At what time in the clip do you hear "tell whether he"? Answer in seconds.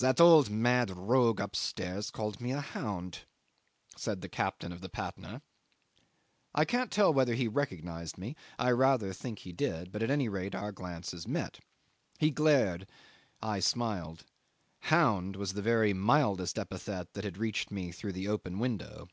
6.92-7.48